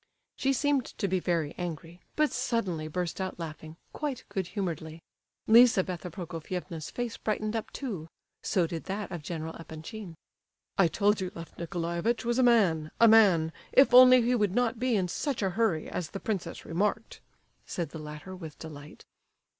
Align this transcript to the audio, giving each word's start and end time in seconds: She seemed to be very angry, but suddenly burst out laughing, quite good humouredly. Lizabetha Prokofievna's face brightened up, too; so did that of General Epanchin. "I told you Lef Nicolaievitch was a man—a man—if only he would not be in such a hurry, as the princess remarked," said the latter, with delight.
She 0.35 0.51
seemed 0.51 0.85
to 0.97 1.07
be 1.07 1.19
very 1.19 1.53
angry, 1.59 2.01
but 2.15 2.31
suddenly 2.31 2.87
burst 2.87 3.21
out 3.21 3.37
laughing, 3.37 3.77
quite 3.93 4.23
good 4.29 4.47
humouredly. 4.47 5.03
Lizabetha 5.45 6.09
Prokofievna's 6.09 6.89
face 6.89 7.17
brightened 7.17 7.55
up, 7.55 7.69
too; 7.69 8.07
so 8.41 8.65
did 8.65 8.85
that 8.85 9.11
of 9.11 9.21
General 9.21 9.53
Epanchin. 9.59 10.15
"I 10.75 10.87
told 10.87 11.21
you 11.21 11.31
Lef 11.35 11.55
Nicolaievitch 11.55 12.25
was 12.25 12.39
a 12.39 12.41
man—a 12.41 13.07
man—if 13.07 13.93
only 13.93 14.23
he 14.23 14.33
would 14.33 14.55
not 14.55 14.79
be 14.79 14.95
in 14.95 15.07
such 15.07 15.43
a 15.43 15.51
hurry, 15.51 15.87
as 15.87 16.09
the 16.09 16.19
princess 16.19 16.65
remarked," 16.65 17.21
said 17.67 17.91
the 17.91 17.99
latter, 17.99 18.35
with 18.35 18.57
delight. 18.57 19.05